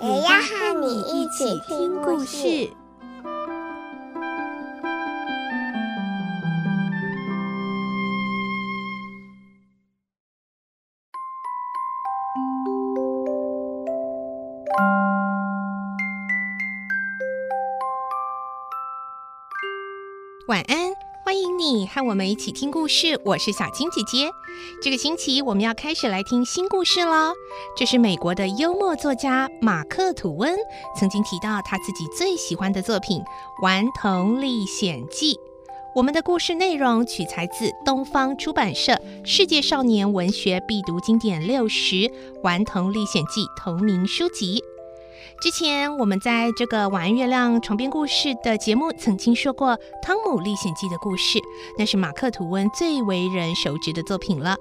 [0.00, 2.70] 也要和你一起听故事。
[20.46, 20.92] 晚安，
[21.28, 23.20] 欢迎你和我们一起听故事。
[23.22, 24.30] 我是小青姐姐。
[24.82, 27.34] 这个星期我们要开始来听新故事喽。
[27.76, 30.56] 这是美国的幽默作家马克·吐温
[30.96, 33.20] 曾经提到他自己最喜欢的作品
[33.62, 35.34] 《顽童历险记》。
[35.94, 41.94] 我们的故事内容取材自东方出版社《世界少年文学必读经典六十·
[42.42, 44.64] 顽童历险记》同名书籍。
[45.40, 49.70] 之前我们在这个晚安月亮床边故事的节目曾经说过
[50.02, 51.38] 《汤姆历险记》的故事，
[51.78, 54.56] 那是马克·吐温最为人熟知的作品了。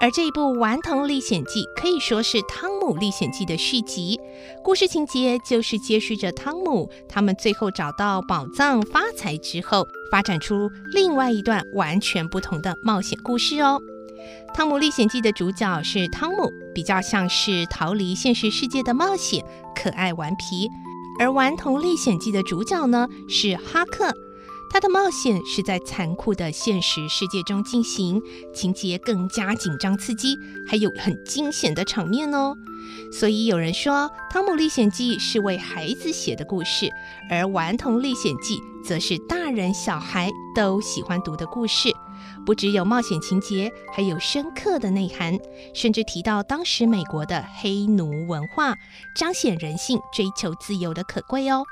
[0.00, 4.18] 而这一部《顽童历险记》可以说是《汤姆历险记》的续集，
[4.62, 13.78] 故事情节就是接续着汤姆他们最后找到宝藏发财之后，发展出另外一段完全不同的冒险故事哦。
[14.54, 19.44] 《汤姆历险记》的主角是汤姆，比较像是逃离现实世界的冒险，
[19.84, 20.66] 可爱顽皮；
[21.18, 24.10] 而《顽童历险记》的主角呢是哈克，
[24.70, 28.22] 他的冒险是在残酷的现实世界中进行，
[28.54, 30.34] 情节更加紧张刺激，
[30.66, 32.54] 还有很惊险的场面哦。
[33.12, 33.92] 所以有人说，
[34.32, 36.88] 《汤姆历险记》是为孩子写的故事，
[37.30, 38.56] 而《顽童历险记》
[38.88, 41.90] 则是大人小孩都喜欢读的故事。
[42.44, 45.38] 不只有冒险情节，还有深刻的内涵，
[45.74, 48.74] 甚至提到当时美国的黑奴文化，
[49.16, 51.64] 彰显人性追求自由的可贵哦。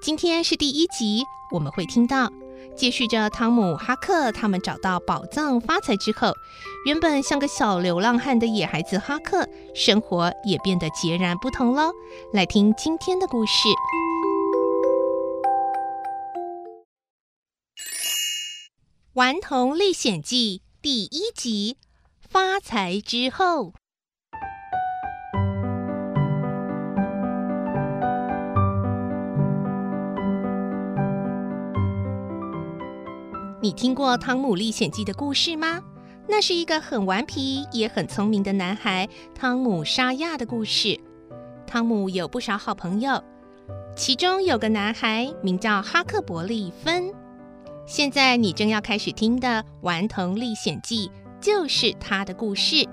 [0.00, 2.30] 今天是第一集，我们会听到，
[2.76, 6.32] 接续着汤姆、哈克他们找到宝藏发财之后，
[6.84, 11.90] 原本像个小流浪汉的野孩子哈克，生活也变得截然不同了。
[12.32, 13.68] 来听今天的故事。
[19.16, 21.78] 《顽童历险记》第一集：
[22.20, 23.72] 发财之后。
[33.62, 35.80] 你听过《汤姆历险记》的故事吗？
[36.28, 41.00] 那是一个很顽皮也很聪明的男孩汤姆沙亚的故事。
[41.66, 43.24] 汤姆有不少好朋友，
[43.96, 47.10] 其中有个男孩名叫哈克伯利芬。
[47.86, 49.48] 现在你正要开始听的
[49.82, 51.08] 《顽童历险记》
[51.40, 52.84] 就是他的故事。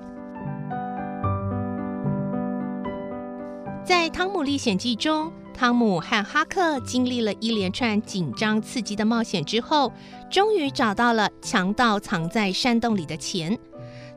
[3.84, 9.92] 在《汤姆历险记》中，汤姆和哈克经历了一连串紧张刺激的冒险之后，
[10.30, 13.58] 终于找到了强盗藏在山洞里的钱。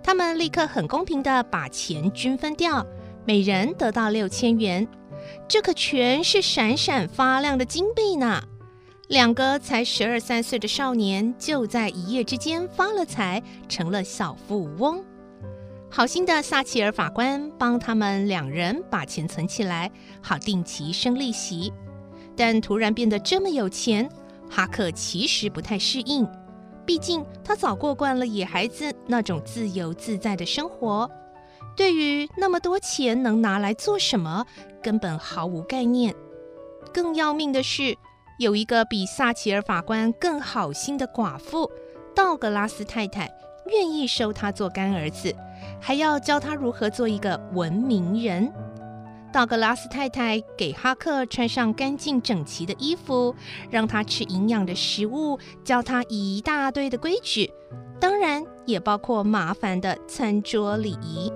[0.02, 2.84] 他们立刻很公平的把钱均分掉，
[3.24, 4.86] 每人得到六千元。
[5.48, 8.42] 这可全是闪闪发亮的金币呢！
[9.08, 15.02] 两个才十二三岁的少年就在一夜之间发了财，成了小富翁。
[15.88, 19.88] 好心的萨切尔法官帮他们两人把钱存起来，
[20.20, 21.72] 好定期生利息。
[22.34, 24.10] 但突然变得这么有钱，
[24.50, 26.26] 哈克其实不太适应，
[26.84, 31.08] 毕竟他早过惯了野孩子那种自由自在的生活，
[31.76, 34.44] 对于那么多钱能拿来做什么，
[34.82, 36.12] 根本毫无概念。
[36.92, 37.96] 更要命的是，
[38.38, 41.70] 有一个比萨奇尔法官更好心的寡妇
[42.14, 43.30] 道格拉斯太太，
[43.66, 45.34] 愿意收他做干儿子，
[45.80, 48.52] 还要教他如何做一个文明人。
[49.32, 53.34] 道格拉斯太太给哈克穿上干净整齐的衣服，
[53.70, 57.50] 让他吃营养的食物，教他一大堆的规矩，
[57.98, 61.32] 当然也包括麻烦的餐桌礼仪。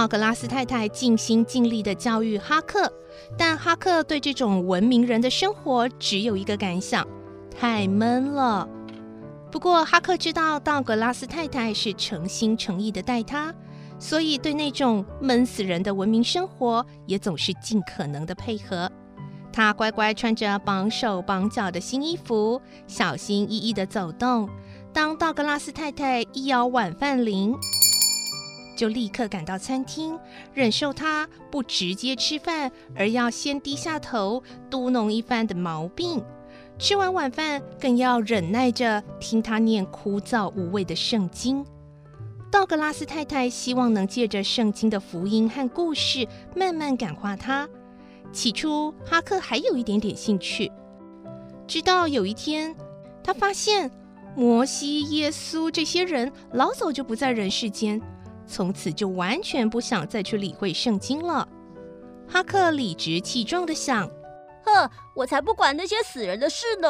[0.00, 2.90] 道格拉斯太太尽心尽力地教育哈克，
[3.36, 7.06] 但哈克对这种文明人的生活只有一个感想：
[7.54, 8.66] 太闷了。
[9.52, 13.54] 不过哈克知道道格拉斯太太是诚心诚意地待他，
[13.98, 18.90] 所以对那种闷死人的文明生活也总是尽可能地配合。
[19.52, 24.48] 他乖乖穿着绑手绑脚的新衣服，小心翼翼地走动。
[24.94, 27.54] 当道格拉斯太太一摇晚饭铃，
[28.80, 30.18] 就立刻赶到餐厅，
[30.54, 36.24] 忍受他不直接吃饭，而要先低下头嘟哝一番的毛病。
[36.78, 41.62] 吃完晚饭，更要忍耐着听他念枯燥无味的圣经。
[42.50, 46.26] 道格拉斯太太希望能借着圣经的福音和故事，
[46.56, 47.68] 慢慢感化他。
[48.32, 50.72] 起初，哈克还有一点点兴趣，
[51.66, 52.74] 直到有一天，
[53.22, 53.90] 他发现
[54.34, 58.00] 摩西、耶稣这些人老早就不在人世间，
[58.50, 61.48] 从此就完全不想再去理会圣经了。
[62.28, 64.10] 哈克理直气壮的想
[64.66, 66.88] ：“哼，我才不管那些死人的事呢！”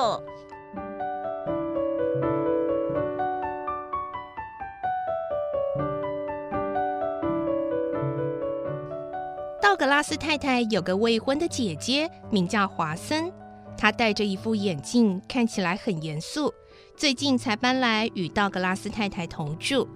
[9.60, 13.30] 道格拉斯太太有个未婚的姐姐，名叫华森。
[13.76, 16.52] 她戴着一副眼镜，看起来很严肃。
[16.96, 19.88] 最近才搬来与道格拉斯太太同住，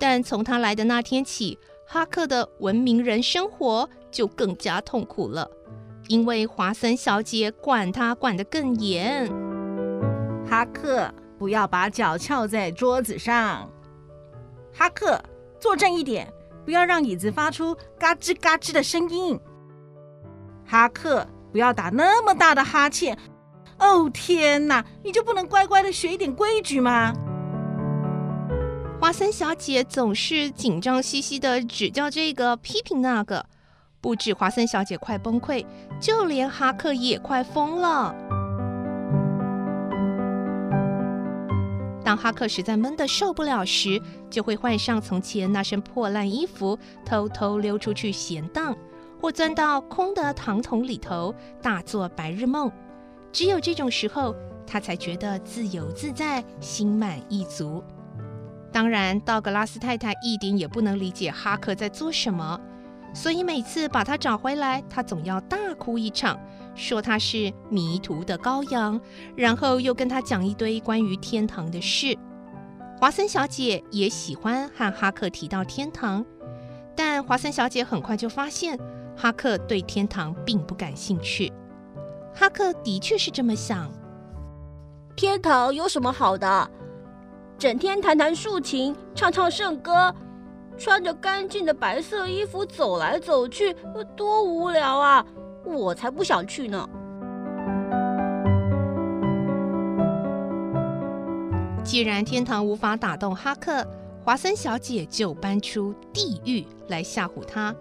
[0.00, 5.48] 但从他来的那天起，哈克的文明人生活就更加痛苦了，
[6.08, 9.28] 因为华森小姐管他管得更严。
[10.48, 13.70] 哈克，不要把脚翘在桌子上。
[14.72, 15.22] 哈克，
[15.60, 16.32] 坐正一点。
[16.62, 19.38] 不要让椅子发出嘎吱嘎吱的声音。
[20.64, 23.18] 哈克，不要打那么大的哈欠。
[23.78, 27.12] 哦，天哪，你就不能乖乖的学一点规矩吗？
[29.00, 33.46] 华森小姐总是紧张兮兮的指教这个批评那个，
[33.98, 35.64] 不止华森小姐快崩溃，
[35.98, 38.14] 就连哈克也快疯了。
[42.04, 43.98] 当哈克实在闷得受不了时，
[44.28, 48.76] 就会换上从前那身破烂衣服，偷偷溜出去闲荡，
[49.18, 52.70] 或钻到空的糖桶里头大做白日梦。
[53.32, 54.36] 只有这种时候，
[54.66, 57.82] 他才觉得自由自在，心满意足。
[58.72, 62.60] 当然，道格拉斯太太一点也不能理解哈克在做什么，
[63.12, 66.38] 所以每次把他找回来，他总要大哭一场。
[66.76, 68.98] 说他是迷途的羔羊，
[69.36, 72.16] 然后又跟他讲一堆关于天堂的事。
[72.98, 76.24] 华森小姐也喜欢和哈克提到天堂，
[76.94, 78.78] 但华森小姐很快就发现
[79.16, 81.52] 哈克对天堂并不感兴趣。
[82.32, 83.90] 哈克的确是这么想：
[85.16, 86.70] 天堂有什么好的？
[87.60, 90.14] 整天弹弹竖琴，唱唱圣歌，
[90.78, 93.76] 穿着干净的白色衣服走来走去，
[94.16, 95.22] 多无聊啊！
[95.62, 96.88] 我才不想去呢！
[101.84, 103.86] 既然天堂无法打动哈克，
[104.24, 107.76] 华森小姐就搬出地狱来吓唬他。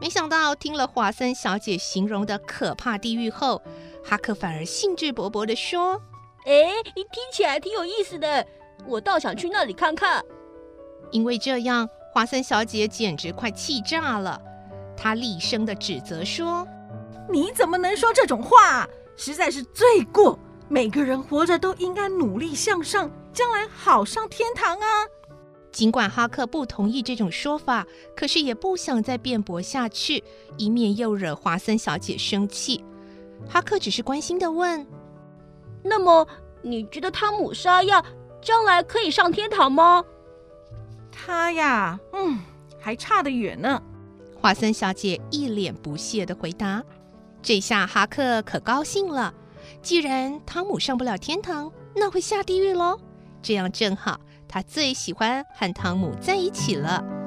[0.00, 3.60] 没想到听了华森小姐形容的可怕地狱后，
[4.04, 6.00] 哈克反而兴致勃勃地说
[6.46, 8.46] ：“哎，你听起来挺有意思的，
[8.86, 10.24] 我倒想去那里看看。”
[11.10, 14.40] 因为这样，华森小姐简直快气炸了，
[14.96, 16.66] 她厉声地指责说。
[17.28, 18.88] 你怎么能说这种话？
[19.16, 20.38] 实在是罪过！
[20.68, 24.86] 每个人活着都应该努力向上，将来好上天堂啊！
[25.70, 27.86] 尽管哈克不同意这种说法，
[28.16, 30.24] 可是也不想再辩驳下去，
[30.56, 32.84] 以免又惹华森小姐生气。
[33.48, 34.84] 哈克只是关心地问
[35.84, 36.26] ：“那么，
[36.62, 38.04] 你觉得汤姆沙亚
[38.40, 40.04] 将来可以上天堂吗？”
[41.12, 42.38] 他呀，嗯，
[42.80, 43.82] 还差得远呢。
[44.40, 46.82] 华森小姐一脸不屑的回答。
[47.42, 49.34] 这下哈克可高兴了，
[49.82, 52.98] 既然汤姆上不了天堂，那会下地狱喽。
[53.42, 57.19] 这样正好，他最喜欢和汤姆在一起了。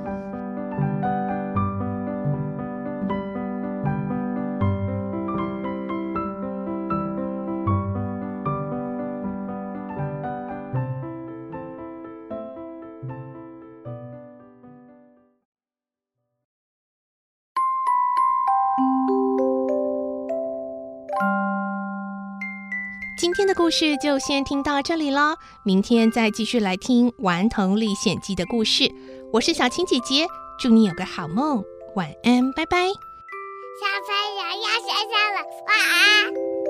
[23.23, 28.83] 今天的故事就先听到这里了，明天再继续来听《顽童历险记》的故事。
[29.31, 30.27] 我是小青姐姐，
[30.59, 31.63] 祝你有个好梦，
[31.95, 32.89] 晚安，拜拜。
[32.89, 35.39] 小朋友要睡觉了，
[35.69, 36.62] 晚安。